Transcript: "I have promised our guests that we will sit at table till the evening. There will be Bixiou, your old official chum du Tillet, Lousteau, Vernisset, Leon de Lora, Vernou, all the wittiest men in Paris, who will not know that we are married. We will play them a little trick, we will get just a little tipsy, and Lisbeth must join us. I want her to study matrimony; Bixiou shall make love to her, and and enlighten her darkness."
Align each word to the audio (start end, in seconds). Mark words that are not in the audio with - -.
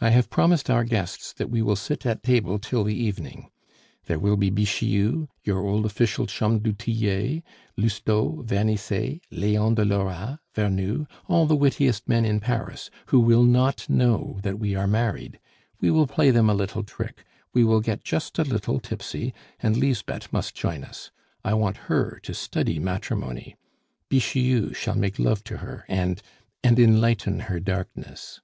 "I 0.00 0.10
have 0.10 0.30
promised 0.30 0.68
our 0.68 0.82
guests 0.82 1.32
that 1.34 1.48
we 1.48 1.62
will 1.62 1.76
sit 1.76 2.04
at 2.04 2.24
table 2.24 2.58
till 2.58 2.82
the 2.82 2.94
evening. 2.96 3.52
There 4.06 4.18
will 4.18 4.36
be 4.36 4.50
Bixiou, 4.50 5.28
your 5.44 5.60
old 5.60 5.86
official 5.86 6.26
chum 6.26 6.58
du 6.58 6.72
Tillet, 6.72 7.44
Lousteau, 7.76 8.42
Vernisset, 8.44 9.20
Leon 9.30 9.76
de 9.76 9.84
Lora, 9.84 10.40
Vernou, 10.56 11.06
all 11.28 11.46
the 11.46 11.54
wittiest 11.54 12.08
men 12.08 12.24
in 12.24 12.40
Paris, 12.40 12.90
who 13.10 13.20
will 13.20 13.44
not 13.44 13.88
know 13.88 14.40
that 14.42 14.58
we 14.58 14.74
are 14.74 14.88
married. 14.88 15.38
We 15.80 15.88
will 15.92 16.08
play 16.08 16.32
them 16.32 16.50
a 16.50 16.54
little 16.54 16.82
trick, 16.82 17.24
we 17.54 17.62
will 17.62 17.80
get 17.80 18.02
just 18.02 18.40
a 18.40 18.42
little 18.42 18.80
tipsy, 18.80 19.32
and 19.60 19.76
Lisbeth 19.76 20.32
must 20.32 20.56
join 20.56 20.82
us. 20.82 21.12
I 21.44 21.54
want 21.54 21.76
her 21.86 22.18
to 22.24 22.34
study 22.34 22.80
matrimony; 22.80 23.54
Bixiou 24.10 24.74
shall 24.74 24.96
make 24.96 25.20
love 25.20 25.44
to 25.44 25.58
her, 25.58 25.84
and 25.86 26.20
and 26.64 26.80
enlighten 26.80 27.38
her 27.46 27.60
darkness." 27.60 28.40